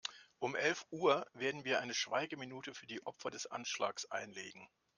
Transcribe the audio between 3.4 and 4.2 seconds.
Anschlags